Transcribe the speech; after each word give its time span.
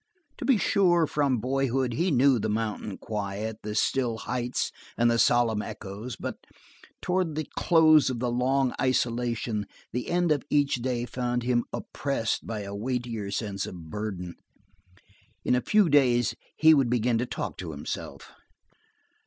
To 0.39 0.45
be 0.45 0.57
sure, 0.57 1.05
from 1.05 1.37
boyhood 1.37 1.93
he 1.93 2.09
knew 2.09 2.39
the 2.39 2.49
mountain 2.49 2.97
quiet, 2.97 3.59
the 3.61 3.75
still 3.75 4.17
heights 4.17 4.71
and 4.97 5.11
the 5.11 5.19
solemn 5.19 5.61
echoes, 5.61 6.15
but 6.15 6.37
towards 7.03 7.35
the 7.35 7.47
close 7.55 8.09
of 8.09 8.17
the 8.17 8.31
long 8.31 8.73
isolation 8.81 9.67
the 9.93 10.09
end 10.09 10.31
of 10.31 10.41
each 10.49 10.77
day 10.81 11.05
found 11.05 11.43
him 11.43 11.65
oppressed 11.71 12.47
by 12.47 12.61
a 12.61 12.73
weightier 12.73 13.29
sense 13.29 13.67
of 13.67 13.91
burden; 13.91 14.33
in 15.45 15.53
a 15.53 15.61
few 15.61 15.87
days 15.87 16.33
he 16.57 16.73
would 16.73 16.89
begin 16.89 17.19
to 17.19 17.27
talk 17.27 17.55
to 17.59 17.69
himself. 17.69 18.31